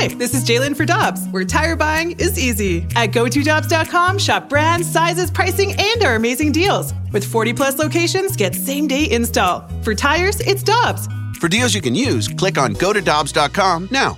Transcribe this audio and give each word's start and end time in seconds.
Hi, 0.00 0.06
this 0.06 0.32
is 0.32 0.44
Jalen 0.44 0.76
for 0.76 0.84
Dobbs, 0.84 1.26
where 1.32 1.44
tire 1.44 1.74
buying 1.74 2.12
is 2.20 2.38
easy. 2.38 2.86
At 2.94 3.10
GoToDobbs.com, 3.10 4.18
shop 4.18 4.48
brands, 4.48 4.88
sizes, 4.88 5.28
pricing, 5.28 5.74
and 5.76 6.04
our 6.04 6.14
amazing 6.14 6.52
deals. 6.52 6.94
With 7.12 7.24
40 7.24 7.52
plus 7.52 7.80
locations, 7.80 8.36
get 8.36 8.54
same 8.54 8.86
day 8.86 9.10
install. 9.10 9.68
For 9.82 9.96
tires, 9.96 10.38
it's 10.38 10.62
Dobbs. 10.62 11.08
For 11.40 11.48
deals 11.48 11.74
you 11.74 11.80
can 11.80 11.96
use, 11.96 12.28
click 12.28 12.58
on 12.58 12.74
go 12.74 12.92
to 12.92 13.00
Dobbs.com 13.00 13.88
now. 13.90 14.16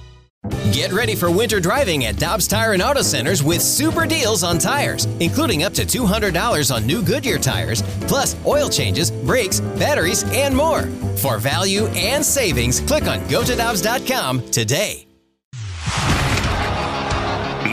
Get 0.73 0.93
ready 0.93 1.15
for 1.15 1.31
winter 1.31 1.61
driving 1.61 2.05
at 2.05 2.19
Dobbs 2.19 2.47
Tire 2.47 2.75
and 2.75 2.83
Auto 2.83 3.01
Centers 3.01 3.43
with 3.43 3.63
super 3.63 4.05
deals 4.05 4.45
on 4.45 4.59
tires, 4.59 5.07
including 5.19 5.63
up 5.63 5.73
to 5.73 5.87
$200 5.87 6.75
on 6.75 6.87
new 6.87 7.03
Goodyear 7.03 7.39
tires, 7.39 7.81
plus 8.03 8.37
oil 8.45 8.69
changes, 8.69 9.11
brakes, 9.11 9.61
batteries, 9.81 10.25
and 10.35 10.55
more. 10.55 10.83
For 11.17 11.39
value 11.39 11.87
and 11.97 12.23
savings, 12.23 12.81
click 12.81 13.05
on 13.05 13.21
gotodobbs.com 13.21 14.51
today. 14.51 15.07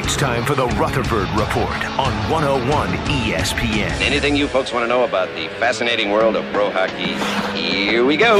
It's 0.08 0.16
time 0.16 0.46
for 0.46 0.56
the 0.56 0.68
Rutherford 0.68 1.28
Report 1.32 1.86
on 2.00 2.14
101 2.32 2.88
ESPN. 3.10 3.92
Anything 4.00 4.38
you 4.38 4.48
folks 4.48 4.72
want 4.72 4.86
to 4.86 4.88
know 4.88 5.04
about 5.04 5.28
the 5.36 5.50
fascinating 5.60 6.12
world 6.12 6.38
of 6.38 6.46
pro 6.54 6.72
hockey? 6.72 7.16
Here 7.60 8.06
we 8.06 8.16
go. 8.16 8.40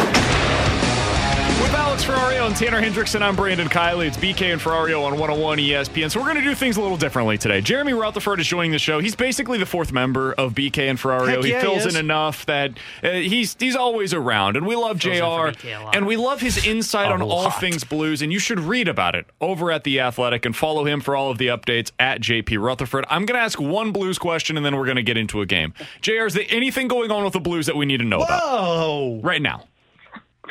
Ferrario 2.08 2.48
and 2.48 2.56
Tanner 2.56 2.82
Hendrickson, 2.82 3.22
I'm 3.22 3.36
Brandon 3.36 3.68
Kiley. 3.68 4.08
It's 4.08 4.16
BK 4.16 4.54
and 4.54 4.62
Ferrario 4.62 5.04
on 5.04 5.20
101 5.20 5.58
ESPN. 5.58 6.10
So 6.10 6.22
we're 6.22 6.28
going 6.28 6.38
to 6.38 6.42
do 6.42 6.56
things 6.56 6.78
a 6.78 6.82
little 6.82 6.96
differently 6.96 7.38
today. 7.38 7.60
Jeremy 7.60 7.92
Rutherford 7.92 8.40
is 8.40 8.48
joining 8.48 8.72
the 8.72 8.80
show. 8.80 9.00
He's 9.00 9.14
basically 9.14 9.58
the 9.58 9.66
fourth 9.66 9.92
member 9.92 10.32
of 10.32 10.54
BK 10.54 10.90
and 10.90 10.98
Ferrario. 10.98 11.44
He 11.44 11.52
fills 11.52 11.84
he 11.84 11.90
in 11.90 11.98
enough 11.98 12.46
that 12.46 12.78
uh, 13.04 13.10
he's 13.10 13.58
he's 13.60 13.76
always 13.76 14.14
around, 14.14 14.56
and 14.56 14.66
we 14.66 14.78
love 14.78 15.02
Fills 15.02 15.18
in 15.18 15.22
for 15.22 15.52
Jr. 15.52 15.84
Lot. 15.84 15.96
and 15.98 16.08
we 16.08 16.16
love 16.16 16.40
his 16.40 16.66
insight 16.66 17.12
on 17.12 17.22
all 17.22 17.52
things 17.52 17.84
Blues. 17.84 18.22
And 18.22 18.32
you 18.32 18.40
should 18.40 18.62
read 18.62 18.88
about 18.88 19.14
it 19.14 19.26
over 19.42 19.70
at 19.70 19.84
the 19.84 20.00
Athletic 20.00 20.46
and 20.46 20.56
follow 20.56 20.86
him 20.86 21.02
for 21.02 21.14
all 21.14 21.30
of 21.30 21.40
the 21.40 21.48
updates 21.48 21.92
at 22.00 22.22
JP 22.22 22.64
Rutherford. 22.64 23.04
I'm 23.10 23.26
going 23.26 23.38
to 23.38 23.44
ask 23.44 23.60
one 23.60 23.92
Blues 23.92 24.18
question, 24.18 24.56
and 24.56 24.66
then 24.66 24.78
we're 24.78 24.86
going 24.86 24.96
to 24.96 25.04
get 25.04 25.18
into 25.18 25.42
a 25.42 25.46
game. 25.46 25.74
Jr. 26.00 26.28
Is 26.28 26.36
there 26.36 26.46
anything 26.48 26.88
going 26.88 27.12
on 27.12 27.26
with 27.26 27.34
the 27.34 27.42
Blues 27.42 27.66
that 27.66 27.76
we 27.76 27.86
need 27.86 27.98
to 27.98 28.06
know 28.06 28.22
about 28.22 28.44
Whoa! 28.44 29.20
right 29.22 29.42
now? 29.42 29.66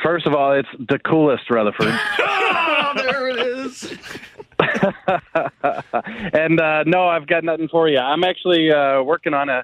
First 0.03 0.25
of 0.25 0.33
all, 0.33 0.53
it's 0.53 0.69
the 0.77 0.99
coolest 0.99 1.49
Rutherford. 1.49 1.87
Oh, 2.19 2.93
there 2.95 3.29
it 3.29 3.39
is. 3.39 3.97
and 6.33 6.59
uh, 6.59 6.83
no, 6.85 7.07
I've 7.07 7.27
got 7.27 7.43
nothing 7.43 7.67
for 7.67 7.87
you. 7.89 7.99
I'm 7.99 8.23
actually 8.23 8.71
uh, 8.71 9.01
working 9.03 9.33
on 9.33 9.49
a 9.49 9.63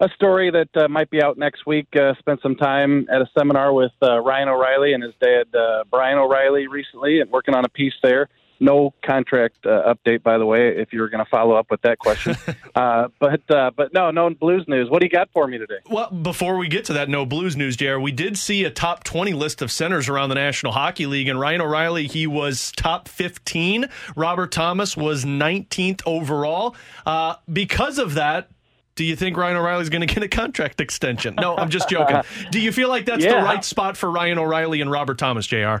a 0.00 0.08
story 0.16 0.50
that 0.50 0.68
uh, 0.76 0.88
might 0.88 1.08
be 1.10 1.22
out 1.22 1.38
next 1.38 1.66
week. 1.66 1.86
Uh, 1.96 2.14
spent 2.18 2.40
some 2.42 2.56
time 2.56 3.06
at 3.10 3.22
a 3.22 3.26
seminar 3.36 3.72
with 3.72 3.92
uh, 4.02 4.18
Ryan 4.20 4.48
O'Reilly 4.48 4.92
and 4.92 5.02
his 5.02 5.14
dad 5.20 5.46
uh, 5.54 5.84
Brian 5.90 6.18
O'Reilly 6.18 6.66
recently, 6.66 7.20
and 7.20 7.30
working 7.30 7.54
on 7.54 7.64
a 7.64 7.68
piece 7.68 7.94
there. 8.02 8.28
No 8.60 8.94
contract 9.04 9.66
uh, 9.66 9.92
update, 9.94 10.22
by 10.22 10.38
the 10.38 10.46
way, 10.46 10.68
if 10.68 10.92
you 10.92 11.00
were 11.00 11.08
going 11.08 11.24
to 11.24 11.28
follow 11.30 11.54
up 11.54 11.70
with 11.70 11.82
that 11.82 11.98
question. 11.98 12.36
uh, 12.74 13.08
but 13.18 13.50
uh, 13.50 13.70
but 13.76 13.92
no, 13.92 14.10
no 14.10 14.30
blues 14.30 14.64
news. 14.68 14.88
What 14.88 15.00
do 15.00 15.06
you 15.06 15.10
got 15.10 15.28
for 15.32 15.46
me 15.46 15.58
today? 15.58 15.78
Well, 15.90 16.10
before 16.10 16.56
we 16.56 16.68
get 16.68 16.84
to 16.86 16.92
that 16.94 17.08
no 17.08 17.26
blues 17.26 17.56
news, 17.56 17.76
JR, 17.76 17.98
we 17.98 18.12
did 18.12 18.38
see 18.38 18.64
a 18.64 18.70
top 18.70 19.04
20 19.04 19.32
list 19.32 19.60
of 19.60 19.70
centers 19.72 20.08
around 20.08 20.28
the 20.28 20.36
National 20.36 20.72
Hockey 20.72 21.06
League, 21.06 21.28
and 21.28 21.38
Ryan 21.38 21.60
O'Reilly, 21.62 22.06
he 22.06 22.26
was 22.26 22.72
top 22.76 23.08
15. 23.08 23.86
Robert 24.16 24.52
Thomas 24.52 24.96
was 24.96 25.24
19th 25.24 26.02
overall. 26.06 26.76
Uh, 27.04 27.34
because 27.52 27.98
of 27.98 28.14
that, 28.14 28.50
do 28.94 29.04
you 29.04 29.16
think 29.16 29.36
Ryan 29.36 29.56
O'Reilly's 29.56 29.88
going 29.90 30.06
to 30.06 30.12
get 30.14 30.22
a 30.22 30.28
contract 30.28 30.80
extension? 30.80 31.34
No, 31.34 31.56
I'm 31.56 31.70
just 31.70 31.88
joking. 31.88 32.20
do 32.50 32.60
you 32.60 32.70
feel 32.70 32.88
like 32.88 33.06
that's 33.06 33.24
Yeah. 33.24 33.40
the 33.40 33.44
right 33.44 33.64
spot 33.64 33.96
for 33.96 34.10
Ryan 34.10 34.38
O'Reilly 34.38 34.80
and 34.80 34.90
Robert 34.90 35.18
Thomas, 35.18 35.46
JR? 35.46 35.78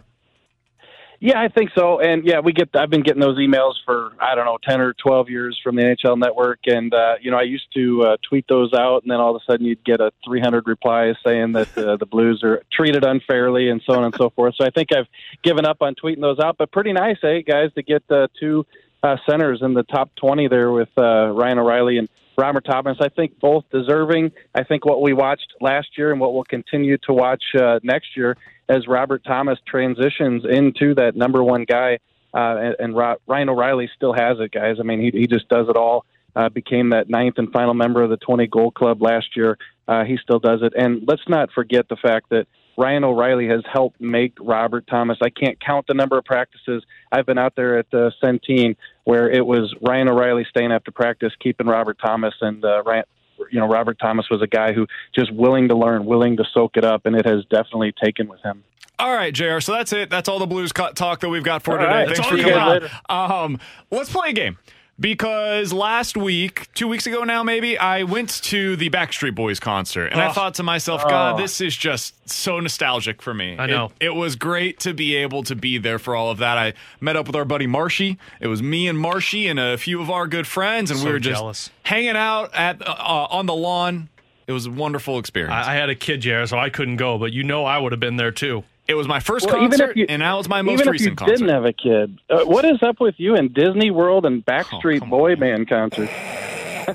Yeah, 1.24 1.40
I 1.40 1.48
think 1.48 1.70
so. 1.74 2.00
And 2.00 2.22
yeah, 2.26 2.40
we 2.40 2.52
get. 2.52 2.68
I've 2.74 2.90
been 2.90 3.00
getting 3.00 3.22
those 3.22 3.38
emails 3.38 3.76
for 3.86 4.12
I 4.20 4.34
don't 4.34 4.44
know 4.44 4.58
ten 4.62 4.82
or 4.82 4.92
twelve 4.92 5.30
years 5.30 5.58
from 5.64 5.74
the 5.74 5.80
NHL 5.80 6.18
Network, 6.18 6.58
and 6.66 6.92
uh, 6.92 7.14
you 7.18 7.30
know 7.30 7.38
I 7.38 7.44
used 7.44 7.64
to 7.72 8.02
uh, 8.02 8.16
tweet 8.28 8.44
those 8.46 8.74
out, 8.74 9.04
and 9.04 9.10
then 9.10 9.20
all 9.20 9.34
of 9.34 9.40
a 9.40 9.50
sudden 9.50 9.64
you'd 9.64 9.82
get 9.84 10.02
a 10.02 10.12
300 10.26 10.68
replies 10.68 11.14
saying 11.24 11.52
that 11.52 11.78
uh, 11.78 11.96
the 11.96 12.04
Blues 12.04 12.42
are 12.44 12.62
treated 12.70 13.06
unfairly 13.06 13.70
and 13.70 13.80
so 13.86 13.94
on 13.94 14.04
and 14.04 14.14
so 14.14 14.28
forth. 14.36 14.54
So 14.58 14.66
I 14.66 14.70
think 14.70 14.92
I've 14.94 15.06
given 15.42 15.64
up 15.64 15.78
on 15.80 15.94
tweeting 15.94 16.20
those 16.20 16.38
out. 16.40 16.58
But 16.58 16.70
pretty 16.70 16.92
nice, 16.92 17.16
eh, 17.22 17.40
guys, 17.40 17.70
to 17.76 17.82
get 17.82 18.02
uh, 18.10 18.28
two 18.38 18.66
uh, 19.02 19.16
centers 19.26 19.62
in 19.62 19.72
the 19.72 19.84
top 19.84 20.10
20 20.16 20.48
there 20.48 20.72
with 20.72 20.90
uh, 20.98 21.28
Ryan 21.28 21.58
O'Reilly 21.58 21.96
and 21.96 22.10
Robert 22.36 22.64
Thomas. 22.64 22.98
I 23.00 23.08
think 23.08 23.38
both 23.40 23.64
deserving. 23.70 24.32
I 24.54 24.64
think 24.64 24.84
what 24.84 25.02
we 25.02 25.12
watched 25.12 25.52
last 25.60 25.88
year 25.96 26.12
and 26.12 26.20
what 26.20 26.34
we'll 26.34 26.44
continue 26.44 26.98
to 27.06 27.12
watch 27.12 27.42
uh, 27.58 27.80
next 27.82 28.16
year 28.16 28.36
as 28.68 28.86
Robert 28.88 29.22
Thomas 29.24 29.58
transitions 29.66 30.44
into 30.48 30.94
that 30.94 31.16
number 31.16 31.42
one 31.42 31.64
guy, 31.64 31.98
uh, 32.32 32.56
and, 32.56 32.76
and 32.78 32.96
Ro- 32.96 33.16
Ryan 33.26 33.50
O'Reilly 33.50 33.90
still 33.94 34.12
has 34.12 34.38
it, 34.40 34.52
guys. 34.52 34.76
I 34.80 34.82
mean, 34.82 35.00
he, 35.00 35.10
he 35.18 35.26
just 35.26 35.48
does 35.48 35.68
it 35.68 35.76
all. 35.76 36.04
Uh, 36.36 36.48
became 36.48 36.90
that 36.90 37.08
ninth 37.08 37.34
and 37.38 37.52
final 37.52 37.74
member 37.74 38.02
of 38.02 38.10
the 38.10 38.16
20 38.16 38.48
goal 38.48 38.72
club 38.72 39.00
last 39.00 39.36
year. 39.36 39.56
Uh, 39.86 40.02
he 40.04 40.16
still 40.20 40.40
does 40.40 40.62
it. 40.62 40.72
And 40.76 41.04
let's 41.06 41.22
not 41.28 41.52
forget 41.52 41.88
the 41.88 41.96
fact 41.96 42.30
that 42.30 42.48
Ryan 42.76 43.04
O'Reilly 43.04 43.48
has 43.48 43.62
helped 43.72 44.00
make 44.00 44.34
Robert 44.40 44.86
Thomas. 44.86 45.18
I 45.22 45.30
can't 45.30 45.58
count 45.60 45.86
the 45.86 45.94
number 45.94 46.18
of 46.18 46.24
practices 46.24 46.84
I've 47.12 47.26
been 47.26 47.38
out 47.38 47.54
there 47.56 47.78
at 47.78 47.86
uh, 47.92 48.10
Centene 48.22 48.76
where 49.04 49.30
it 49.30 49.44
was 49.44 49.74
Ryan 49.82 50.08
O'Reilly 50.08 50.46
staying 50.48 50.72
after 50.72 50.90
practice, 50.90 51.32
keeping 51.40 51.66
Robert 51.66 51.98
Thomas, 52.04 52.34
and 52.40 52.64
uh, 52.64 52.82
Ryan, 52.82 53.04
you 53.50 53.60
know 53.60 53.68
Robert 53.68 53.98
Thomas 53.98 54.26
was 54.30 54.42
a 54.42 54.46
guy 54.46 54.72
who 54.72 54.86
just 55.14 55.32
willing 55.32 55.68
to 55.68 55.76
learn, 55.76 56.06
willing 56.06 56.36
to 56.38 56.44
soak 56.52 56.76
it 56.76 56.84
up, 56.84 57.06
and 57.06 57.14
it 57.14 57.26
has 57.26 57.44
definitely 57.50 57.92
taken 58.02 58.28
with 58.28 58.40
him. 58.40 58.64
All 58.98 59.12
right, 59.12 59.34
JR. 59.34 59.58
So 59.60 59.72
that's 59.72 59.92
it. 59.92 60.08
That's 60.08 60.28
all 60.28 60.38
the 60.38 60.46
Blues 60.46 60.72
talk 60.72 61.20
that 61.20 61.28
we've 61.28 61.42
got 61.42 61.62
for 61.62 61.72
All 61.72 61.78
today. 61.78 61.92
right. 61.92 62.06
Thanks 62.16 62.26
for 62.26 62.36
coming 62.36 62.88
on. 63.08 63.42
Um, 63.42 63.58
let's 63.90 64.10
play 64.10 64.30
a 64.30 64.32
game. 64.32 64.56
Because 64.98 65.72
last 65.72 66.16
week, 66.16 66.68
two 66.72 66.86
weeks 66.86 67.06
ago 67.06 67.24
now, 67.24 67.42
maybe, 67.42 67.76
I 67.76 68.04
went 68.04 68.28
to 68.44 68.76
the 68.76 68.90
Backstreet 68.90 69.34
Boys 69.34 69.58
concert 69.58 70.12
and 70.12 70.20
I 70.20 70.28
Oh. 70.28 70.32
thought 70.32 70.54
to 70.54 70.62
myself, 70.62 71.02
God, 71.02 71.36
this 71.38 71.60
is 71.60 71.76
just 71.76 72.28
so 72.30 72.60
nostalgic 72.60 73.20
for 73.20 73.34
me. 73.34 73.56
I 73.58 73.66
know. 73.66 73.90
It, 73.98 74.06
it 74.06 74.14
was 74.14 74.36
great 74.36 74.78
to 74.80 74.94
be 74.94 75.16
able 75.16 75.42
to 75.44 75.56
be 75.56 75.78
there 75.78 75.98
for 75.98 76.14
all 76.14 76.30
of 76.30 76.38
that. 76.38 76.56
I 76.58 76.74
met 77.00 77.16
up 77.16 77.26
with 77.26 77.34
our 77.34 77.44
buddy 77.44 77.66
Marshy. 77.66 78.18
It 78.40 78.46
was 78.46 78.62
me 78.62 78.86
and 78.86 78.96
Marshy 78.96 79.48
and 79.48 79.58
a 79.58 79.76
few 79.76 80.00
of 80.00 80.10
our 80.10 80.28
good 80.28 80.46
friends, 80.46 80.92
and 80.92 81.00
So 81.00 81.06
we 81.06 81.12
were 81.12 81.18
just 81.18 81.40
jealous. 81.40 81.70
hanging 81.82 82.10
out 82.16 82.54
at 82.54 82.80
uh, 82.86 82.92
on 83.30 83.46
the 83.46 83.54
lawn. 83.54 84.08
It 84.46 84.52
was 84.52 84.66
a 84.66 84.70
wonderful 84.70 85.18
experience. 85.18 85.54
I, 85.66 85.72
I 85.72 85.74
had 85.74 85.90
a 85.90 85.94
kid, 85.96 86.20
JR, 86.20 86.44
so 86.44 86.56
I 86.58 86.68
couldn't 86.70 86.96
go, 86.98 87.18
but 87.18 87.32
you 87.32 87.42
know 87.42 87.64
I 87.64 87.78
would 87.78 87.92
have 87.92 88.00
been 88.00 88.16
there 88.16 88.30
too. 88.30 88.62
It 88.86 88.94
was 88.94 89.08
my 89.08 89.20
first 89.20 89.46
Well, 89.46 89.56
concert, 89.56 89.96
you- 89.96 90.06
and 90.08 90.20
now 90.20 90.38
it's 90.38 90.48
my 90.48 90.62
most 90.62 90.80
Even 90.82 90.94
if 90.94 91.00
you 91.00 91.14
concert. 91.14 91.36
didn't 91.38 91.48
have 91.50 91.64
a 91.64 91.72
kid, 91.72 92.18
uh, 92.30 92.44
what 92.44 92.64
is 92.64 92.82
up 92.82 93.00
with 93.00 93.14
you 93.18 93.34
in 93.34 93.52
Disney 93.52 93.90
World 93.90 94.26
and 94.26 94.44
Backstreet 94.44 95.00
come 95.00 95.10
Boy 95.10 95.36
Band 95.36 95.68
concerts? 95.68 96.12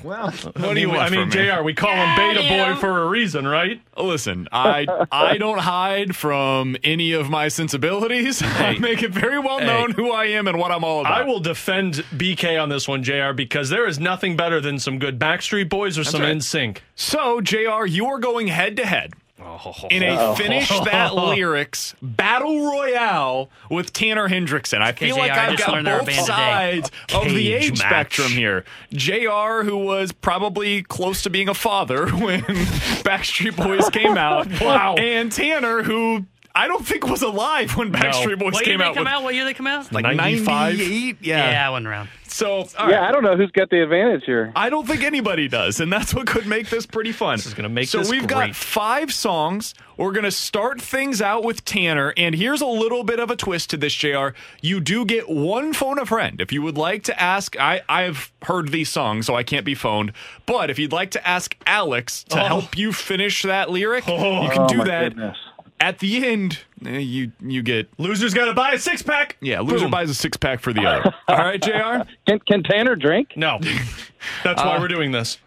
Well, 0.04 0.30
what 0.30 0.56
I 0.56 0.74
do 0.74 0.80
you 0.80 0.86
mean, 0.86 0.96
I 0.96 1.10
mean, 1.10 1.28
me? 1.30 1.34
JR, 1.34 1.64
we 1.64 1.74
call 1.74 1.90
him 1.92 2.14
Beta 2.16 2.48
Boy 2.48 2.78
for 2.78 3.02
a 3.02 3.06
reason, 3.08 3.44
right? 3.44 3.80
Listen, 3.96 4.46
I 4.52 4.86
I 5.10 5.36
don't 5.36 5.58
hide 5.58 6.14
from 6.14 6.76
any 6.84 7.10
of 7.10 7.28
my 7.28 7.48
sensibilities. 7.48 8.40
I 8.40 8.78
make 8.78 9.02
it 9.02 9.10
very 9.10 9.40
well 9.40 9.58
known 9.60 9.90
who 9.90 10.12
I 10.12 10.26
am 10.26 10.46
and 10.46 10.60
what 10.60 10.70
I'm 10.70 10.84
all 10.84 11.00
about. 11.00 11.12
I 11.12 11.24
will 11.24 11.40
defend 11.40 11.94
BK 12.16 12.62
on 12.62 12.68
this 12.68 12.86
one, 12.86 13.02
JR, 13.02 13.32
because 13.34 13.68
there 13.68 13.84
is 13.88 13.98
nothing 13.98 14.36
better 14.36 14.60
than 14.60 14.78
some 14.78 15.00
good 15.00 15.18
Backstreet 15.18 15.68
Boys 15.68 15.98
or 15.98 16.04
some 16.04 16.20
right. 16.22 16.36
NSYNC. 16.36 16.78
So, 16.94 17.40
Jr., 17.40 17.84
you 17.86 18.06
are 18.06 18.18
going 18.20 18.46
head 18.46 18.76
to 18.76 18.86
head 18.86 19.14
in 19.90 20.02
a 20.02 20.16
oh. 20.18 20.34
finish 20.34 20.68
that 20.68 21.14
lyrics 21.14 21.94
battle 22.02 22.66
royale 22.70 23.50
with 23.70 23.92
Tanner 23.92 24.28
Hendrickson. 24.28 24.80
I 24.80 24.92
feel 24.92 25.16
like 25.16 25.32
I 25.32 25.52
I've 25.52 25.58
got 25.58 25.72
learned 25.72 25.88
our 25.88 26.00
both 26.04 26.12
sides 26.14 26.90
of 27.14 27.24
the 27.24 27.30
Cage 27.30 27.64
age 27.64 27.70
match. 27.78 27.78
spectrum 27.78 28.32
here. 28.32 28.64
Jr., 28.92 29.62
who 29.64 29.76
was 29.78 30.12
probably 30.12 30.82
close 30.82 31.22
to 31.22 31.30
being 31.30 31.48
a 31.48 31.54
father 31.54 32.08
when 32.10 32.40
Backstreet 32.42 33.56
Boys 33.56 33.88
came 33.90 34.16
out, 34.16 34.48
Wow. 34.60 34.94
and 34.96 35.30
Tanner, 35.32 35.82
who. 35.82 36.26
I 36.54 36.66
don't 36.66 36.84
think 36.84 37.06
was 37.06 37.22
alive 37.22 37.76
when 37.76 37.92
Backstreet 37.92 38.38
Boys 38.38 38.54
What 38.54 38.66
year 38.66 38.72
came 38.72 38.78
they 38.80 38.84
out 38.84 38.94
come 38.94 39.04
with 39.04 39.12
out? 39.12 39.22
What 39.22 39.34
year 39.34 39.44
they 39.44 39.54
come 39.54 39.66
out? 39.68 39.92
like 39.92 40.04
95? 40.04 40.78
98. 40.78 41.16
yeah. 41.20 41.50
Yeah. 41.50 41.66
I 41.66 41.70
wasn't 41.70 41.86
around. 41.86 42.08
So, 42.26 42.48
all 42.78 42.88
Yeah, 42.88 42.96
right. 43.00 43.08
I 43.08 43.12
don't 43.12 43.24
know 43.24 43.36
who's 43.36 43.50
got 43.50 43.70
the 43.70 43.82
advantage 43.82 44.22
here. 44.24 44.52
I 44.54 44.70
don't 44.70 44.86
think 44.86 45.02
anybody 45.02 45.48
does, 45.48 45.80
and 45.80 45.92
that's 45.92 46.14
what 46.14 46.26
could 46.28 46.46
make 46.46 46.68
this 46.70 46.86
pretty 46.86 47.10
fun. 47.12 47.36
This 47.38 47.46
is 47.46 47.54
gonna 47.54 47.68
make 47.68 47.88
so 47.88 47.98
this 47.98 48.10
we've 48.10 48.26
got 48.26 48.44
great. 48.46 48.56
five 48.56 49.12
songs. 49.12 49.74
We're 49.96 50.12
gonna 50.12 50.30
start 50.30 50.80
things 50.80 51.20
out 51.20 51.42
with 51.44 51.64
Tanner, 51.64 52.14
and 52.16 52.34
here's 52.34 52.60
a 52.60 52.66
little 52.66 53.02
bit 53.02 53.18
of 53.18 53.30
a 53.30 53.36
twist 53.36 53.70
to 53.70 53.76
this, 53.76 53.92
Jr. 53.94 54.28
You 54.62 54.78
do 54.80 55.04
get 55.04 55.28
one 55.28 55.72
phone 55.72 55.98
a 55.98 56.06
friend 56.06 56.40
if 56.40 56.52
you 56.52 56.62
would 56.62 56.78
like 56.78 57.02
to 57.04 57.20
ask. 57.20 57.58
I 57.58 57.82
I've 57.88 58.30
heard 58.42 58.68
these 58.70 58.88
songs, 58.90 59.26
so 59.26 59.34
I 59.34 59.42
can't 59.42 59.64
be 59.66 59.74
phoned. 59.74 60.12
But 60.46 60.70
if 60.70 60.78
you'd 60.78 60.92
like 60.92 61.10
to 61.12 61.28
ask 61.28 61.56
Alex 61.66 62.22
to 62.24 62.40
oh. 62.40 62.46
help 62.46 62.78
you 62.78 62.92
finish 62.92 63.42
that 63.42 63.70
lyric, 63.70 64.04
oh. 64.06 64.42
you 64.44 64.50
can 64.50 64.62
Oh, 64.62 64.68
do 64.68 64.78
my 64.78 64.84
that. 64.84 65.08
goodness. 65.10 65.36
At 65.80 65.98
the 65.98 66.26
end, 66.26 66.58
eh, 66.84 66.98
you 66.98 67.32
you 67.40 67.62
get 67.62 67.88
Loser's 67.96 68.34
got 68.34 68.44
to 68.46 68.54
buy 68.54 68.72
a 68.72 68.78
six 68.78 69.00
pack. 69.02 69.36
yeah. 69.40 69.60
Loser 69.60 69.86
Boom. 69.86 69.90
buys 69.90 70.10
a 70.10 70.14
six 70.14 70.36
pack 70.36 70.60
for 70.60 70.72
the 70.74 70.84
other. 70.86 71.14
All 71.28 71.38
right, 71.38 71.60
Jr. 71.60 72.06
Can, 72.26 72.38
can 72.40 72.62
Tanner 72.62 72.96
drink? 72.96 73.32
No, 73.36 73.58
that's 74.44 74.62
why 74.62 74.78
we're 74.78 74.88
doing 74.88 75.10
this. 75.10 75.38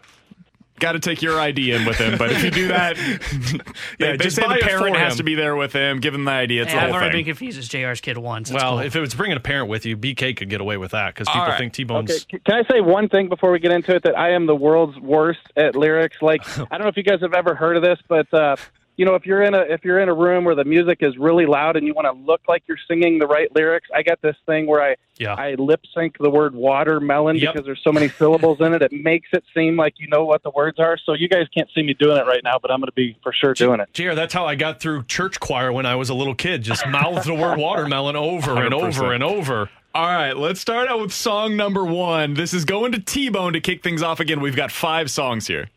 got 0.80 0.92
to 0.92 0.98
take 0.98 1.22
your 1.22 1.38
ID 1.38 1.70
in 1.70 1.84
with 1.86 1.98
him. 1.98 2.18
But 2.18 2.32
if 2.32 2.42
you 2.42 2.50
do 2.50 2.66
that, 2.68 2.96
Yeah, 2.98 3.58
they, 3.98 4.16
they 4.16 4.24
just 4.24 4.34
say 4.34 4.42
the 4.42 4.58
parent 4.60 4.96
has 4.96 5.18
to 5.18 5.22
be 5.22 5.36
there 5.36 5.54
with 5.54 5.72
him, 5.72 6.00
give 6.00 6.12
him 6.14 6.24
the 6.24 6.32
ID. 6.32 6.58
It's 6.58 6.72
Hey, 6.72 6.78
the 6.78 6.82
I've 6.82 6.90
whole 6.90 7.00
already 7.00 7.18
been 7.18 7.26
confused 7.26 7.56
as 7.58 7.68
JR's 7.68 8.00
kid 8.00 8.18
once. 8.18 8.50
It's 8.50 8.60
Well, 8.60 8.72
cool. 8.72 8.78
if 8.80 8.96
it 8.96 9.00
was 9.00 9.14
bringing 9.14 9.36
a 9.36 9.40
parent 9.40 9.68
with 9.68 9.86
you, 9.86 9.96
BK 9.96 10.36
could 10.36 10.50
get 10.50 10.60
away 10.60 10.76
with 10.76 10.90
that 10.90 11.14
because 11.14 11.28
people 11.28 11.42
All 11.42 11.46
right. 11.46 11.58
think 11.58 11.74
T-Bone's. 11.74 12.10
Okay, 12.10 12.40
can 12.44 12.56
I 12.56 12.68
say 12.68 12.80
one 12.80 13.08
thing 13.08 13.28
before 13.28 13.52
we 13.52 13.60
get 13.60 13.70
into 13.70 13.94
it? 13.94 14.02
That 14.02 14.18
I 14.18 14.32
am 14.32 14.46
the 14.46 14.56
world's 14.56 14.98
worst 14.98 15.38
at 15.56 15.76
lyrics. 15.76 16.16
Like 16.20 16.42
I 16.58 16.66
don't 16.76 16.80
know 16.82 16.88
if 16.88 16.96
you 16.96 17.04
guys 17.04 17.20
have 17.20 17.34
ever 17.34 17.54
heard 17.54 17.76
of 17.76 17.84
this, 17.84 18.00
but 18.08 18.34
uh, 18.34 18.56
you 18.96 19.04
know, 19.04 19.14
if 19.14 19.26
you're 19.26 19.42
in 19.42 19.54
a 19.54 19.60
if 19.60 19.84
you're 19.84 19.98
in 20.00 20.08
a 20.08 20.14
room 20.14 20.44
where 20.44 20.54
the 20.54 20.64
music 20.64 20.98
is 21.00 21.16
really 21.16 21.46
loud 21.46 21.76
and 21.76 21.86
you 21.86 21.94
want 21.94 22.06
to 22.06 22.12
look 22.24 22.40
like 22.48 22.62
you're 22.66 22.78
singing 22.88 23.18
the 23.18 23.26
right 23.26 23.48
lyrics, 23.54 23.88
I 23.94 24.02
got 24.02 24.20
this 24.22 24.36
thing 24.46 24.66
where 24.66 24.82
I 24.82 24.96
Yeah. 25.18 25.34
I 25.34 25.54
lip 25.54 25.80
sync 25.94 26.16
the 26.18 26.30
word 26.30 26.54
watermelon 26.54 27.36
Yep. 27.36 27.52
because 27.54 27.66
there's 27.66 27.82
so 27.82 27.92
many 27.92 28.08
syllables 28.08 28.60
in 28.60 28.72
it. 28.74 28.82
It 28.82 28.92
makes 28.92 29.28
it 29.32 29.44
seem 29.54 29.76
like 29.76 29.94
you 29.98 30.06
know 30.08 30.24
what 30.24 30.42
the 30.42 30.50
words 30.50 30.78
are. 30.78 30.96
So 31.04 31.14
you 31.14 31.28
guys 31.28 31.46
can't 31.54 31.68
see 31.74 31.82
me 31.82 31.94
doing 31.94 32.16
it 32.16 32.26
right 32.26 32.42
now, 32.44 32.58
but 32.60 32.70
I'm 32.70 32.78
going 32.80 32.86
to 32.86 32.92
be 32.92 33.16
for 33.22 33.32
sure 33.32 33.54
doing 33.54 33.80
it. 33.80 33.88
JR, 33.92 34.12
that's 34.14 34.32
how 34.34 34.46
I 34.46 34.54
got 34.54 34.80
through 34.80 35.04
church 35.04 35.40
choir 35.40 35.72
when 35.72 35.86
I 35.86 35.94
was 35.96 36.08
a 36.10 36.14
little 36.14 36.34
kid. 36.34 36.62
Just 36.62 36.86
mouth 36.88 37.24
the 37.24 37.34
word 37.34 37.58
watermelon 37.58 38.16
over 38.16 38.62
and 38.62 38.72
over 38.74 39.12
and 39.14 39.22
over. 39.24 39.70
All 39.94 40.06
right, 40.08 40.36
let's 40.36 40.60
start 40.60 40.88
out 40.88 41.00
with 41.00 41.12
song 41.12 41.56
number 41.56 41.84
one. 41.84 42.34
This 42.34 42.52
is 42.52 42.64
going 42.64 42.90
to 42.92 42.98
T 42.98 43.28
Bone 43.28 43.52
to 43.52 43.60
kick 43.60 43.82
things 43.84 44.02
off 44.02 44.18
again. 44.18 44.40
We've 44.40 44.56
got 44.56 44.72
five 44.72 45.08
songs 45.10 45.46
here. 45.46 45.68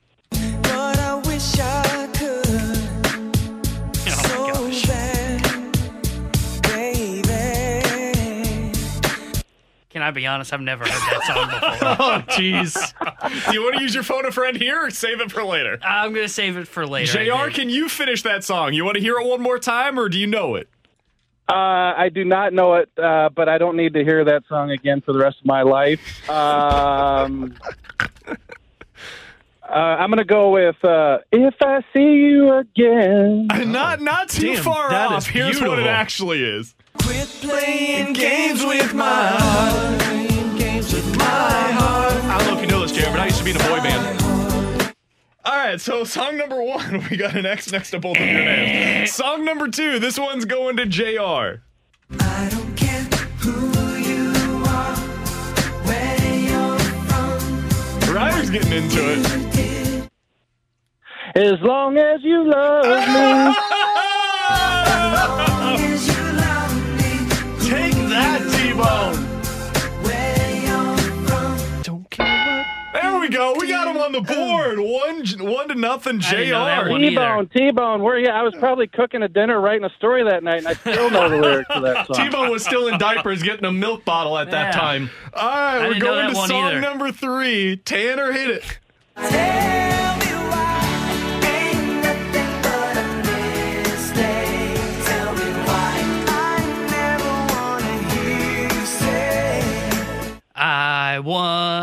I 10.08 10.12
be 10.12 10.26
honest? 10.26 10.54
I've 10.54 10.62
never 10.62 10.84
heard 10.86 10.92
that 10.92 11.24
song 11.26 11.48
before. 11.50 11.96
Oh, 12.08 12.24
jeez. 12.30 12.74
Do 13.48 13.54
you 13.54 13.62
want 13.64 13.76
to 13.78 13.82
use 13.82 13.94
your 13.94 14.04
phone 14.04 14.26
a 14.26 14.32
friend 14.32 14.58
here 14.58 14.86
or 14.86 14.90
save 14.92 15.20
it 15.22 15.32
for 15.32 15.44
later? 15.44 15.78
I'm 15.84 16.14
gonna 16.14 16.28
save 16.28 16.58
it 16.58 16.68
for 16.68 16.86
later. 16.88 17.24
JR, 17.26 17.50
can 17.52 17.70
you 17.70 17.88
finish 17.90 18.24
that 18.24 18.44
song? 18.44 18.74
You 18.74 18.84
want 18.86 18.96
to 18.96 19.02
hear 19.02 19.18
it 19.20 19.26
one 19.28 19.42
more 19.42 19.60
time 19.60 20.00
or 20.00 20.10
do 20.10 20.18
you 20.20 20.28
know 20.28 20.56
it? 20.56 20.70
Uh, 21.50 21.94
I 21.98 22.10
do 22.14 22.26
not 22.26 22.52
know 22.52 22.74
it, 22.76 22.90
uh, 22.98 23.30
but 23.30 23.48
I 23.48 23.58
don't 23.58 23.78
need 23.78 23.94
to 23.94 24.04
hear 24.04 24.26
that 24.26 24.44
song 24.50 24.72
again 24.72 25.00
for 25.00 25.14
the 25.14 25.20
rest 25.20 25.40
of 25.40 25.46
my 25.46 25.62
life. 25.62 26.30
Um, 26.30 27.56
uh, 28.28 28.36
I'm 29.72 30.10
going 30.10 30.18
to 30.18 30.26
go 30.26 30.50
with 30.52 30.84
uh, 30.84 31.20
"If 31.32 31.56
I 31.62 31.84
See 31.94 32.00
You 32.02 32.52
Again." 32.54 33.48
Not 33.72 34.02
not 34.02 34.28
too 34.30 34.56
Damn, 34.56 34.64
far 34.64 34.94
off. 34.94 35.20
is 35.20 35.28
Here's 35.28 35.62
what 35.62 35.80
it 35.80 35.88
actually 35.88 36.44
is. 36.44 36.76
Quit 37.08 37.28
playing 37.40 38.12
games 38.12 38.66
with 38.66 38.94
my 38.94 39.06
heart. 39.06 40.00
Playing 40.02 40.58
games 40.58 40.94
with 40.94 41.18
my 41.18 41.24
heart. 41.24 42.14
I 42.26 42.38
don't 42.38 42.48
know 42.48 42.56
if 42.58 42.62
you 42.62 42.68
know 42.68 42.82
this, 42.86 42.92
JR, 42.92 43.10
but 43.12 43.22
I 43.22 43.26
used 43.28 43.38
to 43.38 43.46
be 43.46 43.52
in 43.52 43.56
a 43.56 43.60
boy 43.60 43.78
band. 43.78 44.94
All 45.46 45.56
right, 45.56 45.80
so 45.80 46.04
song 46.04 46.36
number 46.36 46.62
one, 46.62 47.08
we 47.10 47.16
got 47.16 47.34
an 47.38 47.46
X 47.46 47.72
next 47.72 47.92
to 47.92 48.00
both 48.00 48.18
of 48.18 48.26
your 48.26 48.42
names. 48.42 49.14
Song 49.14 49.46
number 49.46 49.70
two, 49.70 50.00
this 50.00 50.20
one's 50.20 50.44
going 50.44 50.76
to 50.76 50.86
JR. 50.86 51.64
I 52.20 52.50
don't 52.52 52.76
care 52.76 53.04
who 53.40 53.96
you 53.96 54.34
are, 54.68 54.96
where 55.88 56.36
you're 56.36 56.80
from. 56.80 58.14
Ryder's 58.14 58.50
getting 58.50 58.74
into 58.74 59.00
it. 59.00 60.10
As 61.36 61.62
long 61.62 61.98
as 61.98 62.22
you 62.22 62.44
love 62.44 63.56
me. 63.56 63.56
we 73.30 73.36
go. 73.36 73.54
We 73.60 73.68
got 73.68 73.88
him 73.88 73.98
on 74.02 74.12
the 74.12 74.22
board. 74.22 74.80
One, 74.80 75.52
one 75.54 75.68
to 75.70 75.76
nothing. 75.76 76.22
I 76.24 76.32
didn't 76.32 76.50
know 76.52 76.66
that 76.66 76.86
JR. 76.86 76.98
T-Bone, 76.98 77.50
T-Bone, 77.50 78.02
where 78.04 78.20
you? 78.20 78.30
I 78.30 78.42
was 78.44 78.54
probably 78.56 78.88
cooking 78.88 79.24
a 79.24 79.28
dinner, 79.28 79.60
writing 79.60 79.84
a 79.86 79.90
story 79.96 80.24
that 80.24 80.44
night, 80.44 80.60
and 80.60 80.68
I 80.68 80.74
still 80.74 81.10
know 81.10 81.30
the 81.30 81.38
lyrics 81.38 81.70
to 81.74 81.80
that 81.82 82.08
song. 82.08 82.16
T-Bone 82.16 82.50
was 82.52 82.64
still 82.64 82.88
in 82.88 82.98
diapers 83.00 83.44
getting 83.44 83.66
a 83.66 83.72
milk 83.72 84.06
bottle 84.06 84.38
at 84.38 84.52
that 84.52 84.74
Yeah. 84.74 84.80
time. 84.80 85.10
All 85.34 85.48
right, 85.50 85.88
we're 85.90 86.00
going 86.00 86.30
to 86.30 86.36
one 86.36 86.48
song 86.50 86.64
either. 86.66 86.82
number 86.82 87.12
three. 87.12 87.78
Tanner, 87.78 88.32
hit 88.32 88.50
it. 88.50 88.64
Tell 89.16 90.18
me 90.18 90.32
why 90.50 91.42
ain't 91.44 92.04
nothing 92.04 92.62
but 92.62 92.98
a 92.98 93.08
mistake. 93.88 94.78
Tell 95.06 95.34
me 95.34 95.50
why 95.66 95.94
I 96.28 96.88
never 96.90 97.34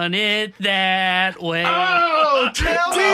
wanna 0.05 0.17
hear 0.17 0.47
you 0.47 0.53
say. 0.53 0.55
I 0.55 0.55
want 0.55 0.55
it 0.55 0.55
that 0.61 1.43
way. 1.43 1.65
Oh, 1.67 2.51
tell 2.55 2.97
me. 2.97 3.05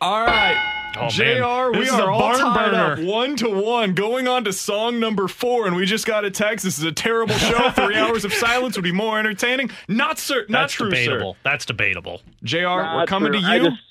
All 0.00 0.26
right. 0.26 0.58
Oh, 0.98 1.08
JR, 1.08 1.78
we 1.78 1.88
are 1.88 2.10
all 2.10 2.18
barn 2.18 2.38
tied 2.38 2.70
burner. 2.72 2.92
up 2.94 2.98
one 3.00 3.36
to 3.36 3.48
one, 3.48 3.94
going 3.94 4.26
on 4.28 4.44
to 4.44 4.52
song 4.52 4.98
number 5.00 5.26
four, 5.28 5.66
and 5.66 5.74
we 5.76 5.86
just 5.86 6.06
got 6.06 6.24
a 6.24 6.30
text. 6.30 6.64
This 6.64 6.76
is 6.78 6.84
a 6.84 6.92
terrible 6.92 7.34
show. 7.36 7.70
Three 7.74 7.96
hours 7.96 8.24
of 8.24 8.32
silence 8.32 8.76
would 8.76 8.82
be 8.82 8.92
more 8.92 9.18
entertaining. 9.18 9.70
Not 9.88 10.18
sir, 10.18 10.44
not 10.48 10.62
That's 10.62 10.74
true, 10.74 10.90
debatable. 10.90 11.36
That's 11.44 11.64
debatable. 11.64 12.18
sir. 12.44 12.58
JR, 12.60 12.96
we're 12.96 13.06
coming 13.06 13.32
true. 13.32 13.40
to 13.40 13.46
you. 13.46 13.64
just- 13.70 13.82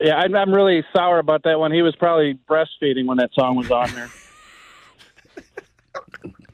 yeah, 0.00 0.16
I'm, 0.16 0.34
I'm 0.34 0.52
really 0.52 0.84
sour 0.94 1.18
about 1.18 1.44
that 1.44 1.58
one. 1.58 1.72
He 1.72 1.82
was 1.82 1.94
probably 1.96 2.38
breastfeeding 2.48 3.06
when 3.06 3.18
that 3.18 3.30
song 3.34 3.56
was 3.56 3.70
on 3.70 3.94
there. 3.94 4.10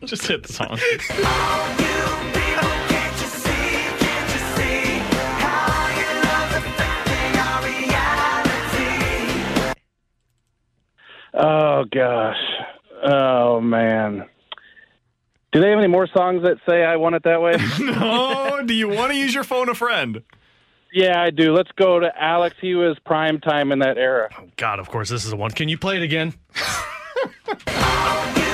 Just 0.04 0.26
hit 0.26 0.42
the 0.42 0.52
song. 0.52 0.70
You 0.70 0.76
people, 0.76 1.14
can't 2.88 3.20
you 3.20 3.26
see? 3.26 3.50
Can't 4.00 4.32
you 4.32 4.38
see 4.56 4.98
how 5.40 5.88
your 6.00 6.14
love's 6.24 6.54
affecting 6.56 7.38
our 7.38 7.60
reality? 7.68 8.96
Oh 11.34 11.84
gosh. 11.92 12.40
Oh 13.02 13.60
man. 13.60 14.24
Do 15.52 15.60
they 15.60 15.68
have 15.68 15.78
any 15.78 15.88
more 15.88 16.06
songs 16.14 16.44
that 16.44 16.56
say 16.66 16.82
"I 16.82 16.96
want 16.96 17.14
it 17.16 17.24
that 17.24 17.42
way"? 17.42 17.56
no. 17.80 18.62
do 18.64 18.72
you 18.72 18.88
want 18.88 19.12
to 19.12 19.18
use 19.18 19.34
your 19.34 19.44
phone 19.44 19.68
a 19.68 19.74
friend? 19.74 20.22
yeah, 20.94 21.22
I 21.22 21.28
do. 21.30 21.52
Let's 21.52 21.72
go 21.76 22.00
to 22.00 22.10
Alex. 22.18 22.56
He 22.60 22.74
was 22.74 22.98
prime 23.04 23.38
time 23.40 23.70
in 23.70 23.80
that 23.80 23.98
era. 23.98 24.30
God, 24.56 24.78
of 24.78 24.88
course, 24.88 25.10
this 25.10 25.24
is 25.24 25.30
the 25.30 25.36
one. 25.36 25.50
Can 25.50 25.68
you 25.68 25.76
play 25.76 25.98
it 25.98 26.02
again? 26.02 26.32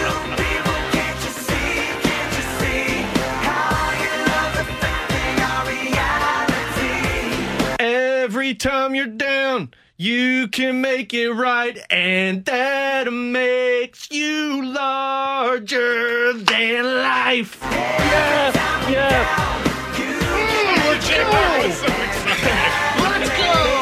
Every 8.47 8.55
time 8.55 8.95
you're 8.95 9.09
down, 9.09 9.75
you 9.97 10.47
can 10.47 10.81
make 10.81 11.13
it 11.13 11.33
right, 11.33 11.77
and 11.91 12.45
that 12.45 13.13
makes 13.13 14.09
you 14.13 14.65
larger 14.65 16.33
than 16.33 16.85
life. 16.85 17.59
Yes, 17.61 18.55
yes. 18.89 19.27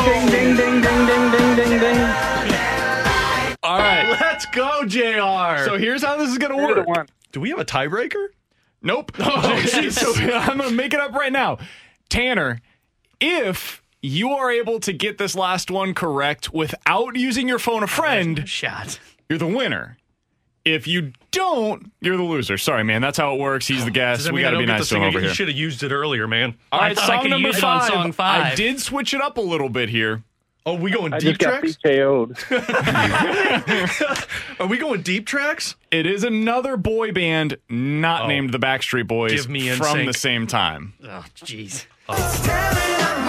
Ding, 0.06 0.56
ding, 0.56 0.56
ding, 0.56 0.80
ding, 0.80 1.06
ding, 1.06 1.30
ding, 1.30 1.56
ding, 1.56 1.78
ding. 1.78 1.99
All 3.62 3.78
right. 3.78 4.16
Let's 4.18 4.47
go, 4.47 4.87
JR. 4.87 5.62
So 5.66 5.76
here's 5.76 6.02
how 6.02 6.16
this 6.16 6.30
is 6.30 6.38
going 6.38 6.56
to 6.56 6.85
work. 6.87 7.09
do 7.33 7.40
we 7.40 7.50
have 7.50 7.59
a 7.59 7.66
tiebreaker? 7.66 8.28
Nope. 8.80 9.12
Oh, 9.18 9.62
so 9.90 10.14
I'm 10.14 10.56
going 10.56 10.71
to 10.71 10.75
make 10.75 10.94
it 10.94 11.00
up 11.00 11.12
right 11.12 11.33
now. 11.33 11.59
Tanner, 12.09 12.62
if 13.21 13.84
you 14.04 14.32
are 14.32 14.50
able 14.50 14.80
to 14.80 14.92
get 14.92 15.16
this 15.16 15.34
last 15.34 15.70
one 15.70 15.94
correct 15.94 16.52
without 16.52 17.16
using 17.16 17.49
your 17.49 17.58
phone 17.58 17.80
a 17.80 17.84
oh, 17.84 17.87
friend, 17.87 18.46
Shot. 18.46 19.00
you're 19.30 19.38
the 19.38 19.46
winner. 19.46 19.96
If 20.62 20.87
you 20.87 21.12
don't, 21.30 21.90
you're 22.00 22.16
the 22.18 22.23
loser. 22.23 22.58
Sorry, 22.58 22.84
man. 22.84 23.00
That's 23.00 23.16
how 23.16 23.34
it 23.34 23.40
works. 23.40 23.66
He's 23.66 23.84
the 23.84 23.90
guest. 23.90 24.30
We 24.30 24.42
got 24.42 24.50
to 24.50 24.58
be 24.58 24.66
get 24.66 24.73
nice 24.73 24.88
to 24.88 24.94
to 24.94 25.00
him 25.00 25.02
over 25.04 25.20
here. 25.20 25.28
You 25.28 25.34
should 25.34 25.49
have 25.49 25.56
used 25.56 25.82
it 25.82 25.90
earlier, 25.90 26.26
man. 26.26 26.54
All 26.70 26.80
right, 26.80 26.94
thought 26.96 27.11
I 27.11 27.20
song 27.20 27.30
number 27.30 27.49
use 27.49 27.58
it 27.58 27.64
on 27.64 27.80
five. 27.80 27.88
song 27.88 28.12
five. 28.12 28.52
I 28.52 28.54
did 28.54 28.78
switch 28.80 29.14
it 29.14 29.23
up 29.23 29.38
a 29.38 29.42
little 29.42 29.68
bit 29.70 29.88
here. 29.88 30.23
Oh, 30.66 30.75
we 30.75 30.90
going 30.90 31.12
I 31.12 31.18
deep 31.18 31.38
just 31.38 31.40
got 31.40 31.61
tracks? 31.61 31.76
Are 34.61 34.66
we 34.66 34.78
going 34.78 35.02
deep 35.02 35.26
tracks? 35.26 35.76
It 35.90 36.06
is 36.06 36.25
another 36.25 36.78
boy 36.78 37.12
band 37.12 37.58
not 37.68 38.23
Oh. 38.23 38.28
named 38.28 38.52
the 38.52 38.58
Backstreet 38.58 39.06
Boys 39.06 39.32
Give 39.32 39.49
me 39.50 39.68
from 39.70 39.99
NSYNC. 39.99 40.06
the 40.06 40.14
same 40.14 40.46
time. 40.46 40.94
Oh, 41.02 41.25
jeez. 41.37 41.84
Tearing 42.08 43.24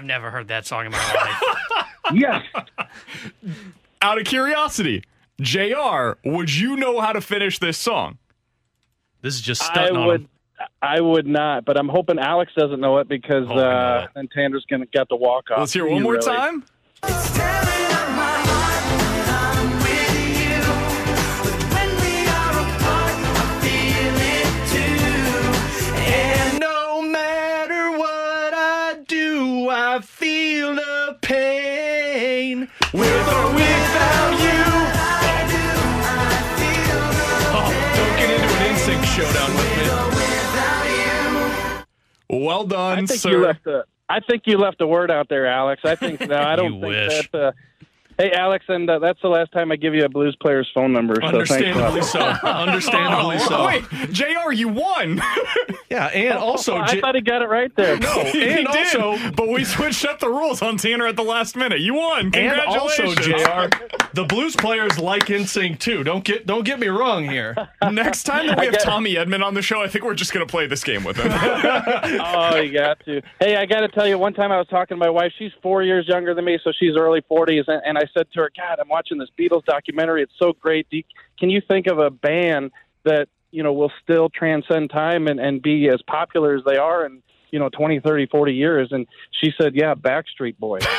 I've 0.00 0.06
never 0.06 0.30
heard 0.30 0.48
that 0.48 0.66
song 0.66 0.86
in 0.86 0.92
my 0.92 0.98
life. 1.14 1.84
yes. 2.14 2.42
Out 4.00 4.16
of 4.18 4.24
curiosity, 4.24 5.04
JR, 5.42 6.12
would 6.24 6.54
you 6.56 6.76
know 6.76 7.00
how 7.00 7.12
to 7.12 7.20
finish 7.20 7.58
this 7.58 7.76
song? 7.76 8.16
This 9.20 9.34
is 9.34 9.42
just 9.42 9.60
I 9.60 9.66
stunting 9.66 9.96
on 9.98 10.06
would. 10.06 10.20
him. 10.22 10.28
I 10.80 11.02
would 11.02 11.26
not, 11.26 11.66
but 11.66 11.76
I'm 11.76 11.90
hoping 11.90 12.18
Alex 12.18 12.52
doesn't 12.56 12.80
know 12.80 12.96
it 12.96 13.08
because 13.08 13.44
Oh, 13.50 13.58
uh, 13.58 14.06
then 14.14 14.28
Tanner's 14.34 14.64
gonna 14.70 14.86
got 14.86 15.10
the 15.10 15.16
walk 15.16 15.50
off. 15.50 15.58
Let's 15.58 15.74
hear 15.74 15.86
it 15.86 15.92
one 15.92 16.02
more 16.02 16.14
really- 16.14 16.24
time. 16.24 16.64
The 30.90 31.16
pain. 31.22 32.68
With 32.92 33.28
or 33.28 33.54
without 33.54 34.32
you. 34.42 34.62
Oh, 37.52 37.70
don't 37.96 38.16
get 38.18 38.30
into 38.30 38.48
an 38.48 38.60
NSYNC 38.74 39.04
showdown 39.04 39.50
with 39.54 39.70
me. 42.30 42.44
Well 42.44 42.64
done, 42.66 42.98
I 42.98 43.06
think 43.06 43.20
sir. 43.20 43.30
you 43.30 43.38
left 43.44 43.66
a. 43.68 43.84
I 44.08 44.18
think 44.20 44.42
you 44.46 44.58
left 44.58 44.80
a 44.80 44.86
word 44.86 45.10
out 45.12 45.28
there, 45.28 45.46
Alex. 45.46 45.82
I 45.84 45.94
think 45.94 46.20
no, 46.28 46.36
I 46.36 46.56
don't 46.60 46.80
think 46.80 46.84
wish. 46.84 47.30
that. 47.30 47.40
Uh, 47.48 47.52
hey, 48.20 48.32
Alex, 48.32 48.64
and 48.68 48.88
uh, 48.88 48.98
that's 48.98 49.20
the 49.22 49.28
last 49.28 49.52
time 49.52 49.72
I 49.72 49.76
give 49.76 49.94
you 49.94 50.04
a 50.04 50.08
Blues 50.08 50.36
player's 50.40 50.68
phone 50.74 50.92
number. 50.92 51.14
So 51.16 51.20
thanks 51.44 51.50
a 51.50 51.54
Understandably 51.66 52.00
lot. 52.00 52.04
so. 52.40 52.48
Understandably 52.48 53.36
Oh, 53.40 53.48
so. 53.48 53.66
Wait, 53.66 53.84
Jr., 54.12 54.52
you 54.52 54.68
won. 54.68 55.20
Yeah, 55.90 56.06
and 56.06 56.38
also, 56.38 56.76
I 56.76 56.86
J- 56.86 57.00
thought 57.00 57.16
he 57.16 57.20
got 57.20 57.42
it 57.42 57.48
right 57.48 57.74
there. 57.74 57.98
no, 57.98 58.22
he 58.26 58.44
and 58.48 58.68
did, 58.70 58.94
also, 58.96 59.32
but 59.32 59.48
we 59.48 59.64
switched 59.64 60.04
up 60.04 60.20
the 60.20 60.28
rules 60.28 60.62
on 60.62 60.76
Tanner 60.76 61.04
at 61.08 61.16
the 61.16 61.24
last 61.24 61.56
minute. 61.56 61.80
You 61.80 61.94
won. 61.94 62.30
and 62.32 62.60
also, 62.60 63.12
Congratulations. 63.12 63.42
Jr. 63.98 64.06
The 64.14 64.22
Blues 64.24 64.54
players 64.54 65.00
like 65.00 65.24
NSYNC 65.24 65.80
too. 65.80 66.04
Don't 66.04 66.22
get 66.24 66.46
don't 66.46 66.64
get 66.64 66.78
me 66.78 66.86
wrong 66.86 67.24
here. 67.28 67.56
Next 67.90 68.22
time 68.22 68.46
that 68.46 68.60
we 68.60 68.66
have 68.66 68.78
Tommy 68.80 69.14
Edman 69.16 69.42
on 69.44 69.54
the 69.54 69.62
show, 69.62 69.82
I 69.82 69.88
think 69.88 70.04
we're 70.04 70.14
just 70.14 70.32
going 70.32 70.46
to 70.46 70.50
play 70.50 70.68
this 70.68 70.84
game 70.84 71.02
with 71.02 71.16
him. 71.16 71.26
oh, 71.32 72.56
you 72.56 72.72
got 72.72 73.00
to. 73.06 73.20
Hey, 73.40 73.56
I 73.56 73.66
got 73.66 73.80
to 73.80 73.88
tell 73.88 74.06
you, 74.06 74.16
one 74.16 74.32
time 74.32 74.52
I 74.52 74.58
was 74.58 74.68
talking 74.68 74.96
to 74.96 75.04
my 75.04 75.10
wife. 75.10 75.32
She's 75.40 75.52
four 75.60 75.82
years 75.82 76.06
younger 76.06 76.34
than 76.34 76.44
me, 76.44 76.60
so 76.62 76.70
she's 76.78 76.96
early 76.96 77.22
40s. 77.28 77.64
And, 77.66 77.82
and 77.84 77.98
I 77.98 78.02
said 78.16 78.26
to 78.32 78.40
her, 78.40 78.50
God, 78.56 78.78
I'm 78.80 78.88
watching 78.88 79.18
this 79.18 79.28
Beatles 79.38 79.64
documentary. 79.64 80.22
It's 80.22 80.32
so 80.38 80.52
great. 80.52 80.88
Do 80.90 80.98
you- 80.98 81.04
Can 81.38 81.50
you 81.50 81.60
think 81.66 81.86
of 81.86 81.98
a 81.98 82.10
band 82.10 82.70
that, 83.04 83.28
you 83.50 83.62
know, 83.62 83.72
will 83.72 83.92
still 84.02 84.28
transcend 84.28 84.90
time 84.90 85.26
and, 85.26 85.40
and 85.40 85.60
be 85.62 85.88
as 85.88 86.00
popular 86.02 86.54
as 86.56 86.62
they 86.64 86.76
are 86.76 87.06
in, 87.06 87.22
you 87.50 87.58
know, 87.58 87.68
20, 87.70 88.00
30, 88.00 88.26
40 88.26 88.52
years? 88.54 88.88
And 88.92 89.06
she 89.40 89.52
said, 89.60 89.74
yeah, 89.74 89.94
Backstreet 89.94 90.58
Boys. 90.58 90.82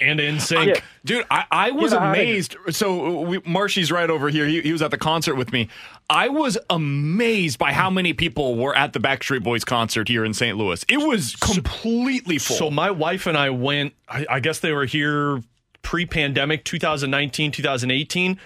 And 0.00 0.20
NSYNC. 0.20 0.66
Yeah. 0.68 0.80
Dude, 1.04 1.26
I, 1.30 1.44
I 1.50 1.70
was 1.72 1.92
Get 1.92 2.00
outta 2.00 2.14
here. 2.18 2.24
amazed. 2.30 2.56
So 2.70 3.20
we, 3.20 3.42
Marshy's 3.44 3.92
right 3.92 4.08
over 4.08 4.30
here. 4.30 4.46
He, 4.46 4.62
he 4.62 4.72
was 4.72 4.80
at 4.80 4.90
the 4.90 4.96
concert 4.96 5.34
with 5.34 5.52
me. 5.52 5.68
I 6.08 6.30
was 6.30 6.56
amazed 6.70 7.58
by 7.58 7.72
how 7.74 7.90
many 7.90 8.14
people 8.14 8.54
were 8.54 8.74
at 8.74 8.94
the 8.94 9.00
Backstreet 9.00 9.42
Boys 9.42 9.66
concert 9.66 10.08
here 10.08 10.24
in 10.24 10.32
St. 10.32 10.56
Louis. 10.56 10.82
It 10.88 10.96
was 10.96 11.36
completely 11.36 12.38
full. 12.38 12.56
So 12.56 12.70
my 12.70 12.90
wife 12.90 13.26
and 13.26 13.36
I 13.36 13.50
went. 13.50 13.92
I, 14.08 14.24
I 14.30 14.40
guess 14.40 14.60
they 14.60 14.72
were 14.72 14.86
here 14.86 15.42
pre-pandemic, 15.86 16.64
2019, 16.64 17.52
2018. 17.52 18.40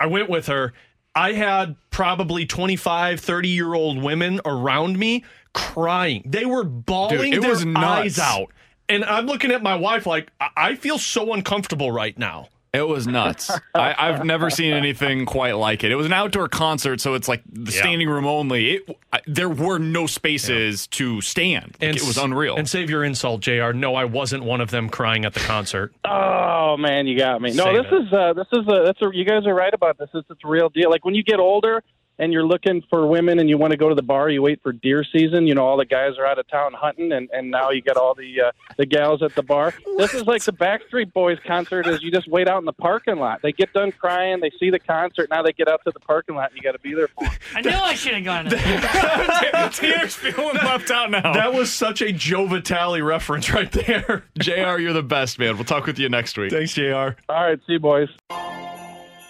I 0.00 0.06
went 0.06 0.30
with 0.30 0.46
her. 0.46 0.72
I 1.14 1.32
had 1.32 1.76
probably 1.90 2.46
25, 2.46 3.20
30 3.20 3.48
year 3.50 3.74
old 3.74 4.02
women 4.02 4.40
around 4.46 4.98
me 4.98 5.22
crying. 5.52 6.22
They 6.24 6.46
were 6.46 6.64
bawling 6.64 7.32
Dude, 7.32 7.42
their 7.42 7.76
eyes 7.76 8.18
out. 8.18 8.52
And 8.88 9.04
I'm 9.04 9.26
looking 9.26 9.50
at 9.52 9.62
my 9.62 9.76
wife 9.76 10.06
like, 10.06 10.32
I- 10.40 10.48
I 10.56 10.74
feel 10.76 10.98
so 10.98 11.34
uncomfortable 11.34 11.92
right 11.92 12.16
now. 12.18 12.48
It 12.76 12.86
was 12.86 13.06
nuts. 13.06 13.50
I, 13.74 13.94
I've 13.98 14.24
never 14.24 14.50
seen 14.50 14.72
anything 14.72 15.26
quite 15.26 15.56
like 15.56 15.82
it. 15.84 15.90
It 15.90 15.94
was 15.96 16.06
an 16.06 16.12
outdoor 16.12 16.48
concert, 16.48 17.00
so 17.00 17.14
it's 17.14 17.28
like 17.28 17.42
the 17.50 17.72
Yeah. 17.72 17.78
standing 17.78 18.08
room 18.08 18.26
only. 18.26 18.74
It, 18.76 18.98
I, 19.12 19.20
there 19.26 19.48
were 19.48 19.78
no 19.78 20.06
spaces 20.06 20.86
to 20.88 21.20
stand. 21.20 21.76
Like, 21.80 21.96
it 21.96 22.02
was 22.02 22.18
unreal. 22.18 22.56
And 22.56 22.68
save 22.68 22.90
your 22.90 23.02
insult, 23.04 23.40
JR. 23.40 23.72
No, 23.72 23.94
I 23.94 24.04
wasn't 24.04 24.44
one 24.44 24.60
of 24.60 24.70
them 24.70 24.88
crying 24.88 25.24
at 25.24 25.34
the 25.34 25.40
concert. 25.40 25.92
Oh 26.04 26.76
man, 26.76 27.06
you 27.06 27.16
got 27.18 27.40
me. 27.40 27.52
No, 27.52 27.64
Save 27.64 27.74
this 27.84 27.92
it. 27.92 27.94
is 28.06 28.12
uh, 28.12 28.32
this 28.34 28.46
is 28.52 28.66
a 28.68 28.82
that's 28.84 29.00
a 29.02 29.10
you 29.12 29.24
guys 29.24 29.46
are 29.46 29.54
right 29.54 29.72
about 29.72 29.98
this. 29.98 30.08
This 30.12 30.24
is 30.30 30.36
a 30.44 30.48
real 30.48 30.68
deal. 30.68 30.90
Like 30.90 31.04
when 31.04 31.14
you 31.14 31.22
get 31.22 31.38
older 31.40 31.82
and 32.18 32.32
you're 32.32 32.46
looking 32.46 32.82
for 32.88 33.06
women 33.06 33.38
and 33.38 33.48
you 33.48 33.58
want 33.58 33.72
to 33.72 33.76
go 33.76 33.88
to 33.88 33.94
the 33.94 34.02
bar, 34.02 34.30
you 34.30 34.42
wait 34.42 34.62
for 34.62 34.72
deer 34.72 35.04
season. 35.04 35.46
You 35.46 35.54
know, 35.54 35.66
all 35.66 35.76
the 35.76 35.84
guys 35.84 36.18
are 36.18 36.26
out 36.26 36.38
of 36.38 36.48
town 36.48 36.72
hunting, 36.72 37.12
and 37.12 37.28
and 37.32 37.50
now 37.50 37.70
you 37.70 37.80
get 37.82 37.96
all 37.96 38.14
the 38.14 38.40
uh, 38.40 38.52
the 38.76 38.86
gals 38.86 39.22
at 39.22 39.34
the 39.34 39.42
bar. 39.42 39.74
This 39.98 40.14
is 40.14 40.24
like 40.26 40.42
the 40.44 40.52
Backstreet 40.52 41.12
Boys 41.12 41.38
concert. 41.46 41.86
Is 41.86 42.02
you 42.02 42.10
just 42.10 42.28
wait 42.28 42.48
out 42.48 42.58
in 42.58 42.64
the 42.64 42.72
parking 42.72 43.16
lot. 43.16 43.42
They 43.42 43.52
get 43.52 43.72
done 43.72 43.92
crying, 43.92 44.40
they 44.40 44.50
see 44.58 44.70
the 44.70 44.78
concert, 44.78 45.28
now 45.30 45.42
they 45.42 45.52
get 45.52 45.68
out 45.68 45.80
to 45.84 45.90
the 45.92 46.00
parking 46.00 46.34
lot, 46.36 46.50
and 46.50 46.56
you 46.56 46.62
got 46.62 46.72
to 46.72 46.78
be 46.78 46.94
there 46.94 47.08
for. 47.08 47.24
'em. 47.24 47.30
I 47.54 47.60
knew 47.60 47.70
I 47.70 47.94
should 47.94 48.14
have 48.14 48.24
gone. 48.24 48.44
to 48.44 48.50
that. 48.50 49.70
Tanner's 49.74 50.14
feeling 50.16 50.54
left 50.56 50.90
out 50.90 51.10
now. 51.10 51.32
That 51.32 51.52
was 51.54 51.72
such 51.72 52.02
a 52.02 52.12
Joe 52.12 52.46
Vitale 52.46 53.00
reference 53.02 53.52
right 53.52 53.70
there. 53.70 54.24
JR, 54.38 54.78
you're 54.78 54.92
the 54.92 55.02
best, 55.02 55.38
man. 55.38 55.56
We'll 55.56 55.64
talk 55.64 55.86
with 55.86 55.98
you 55.98 56.08
next 56.08 56.36
week. 56.38 56.50
Thanks, 56.52 56.72
JR. 56.74 56.92
All 56.92 57.14
right, 57.28 57.58
see 57.66 57.74
you 57.74 57.80
boys. 57.80 58.08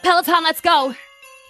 Peloton, 0.02 0.44
let's 0.44 0.60
go. 0.60 0.94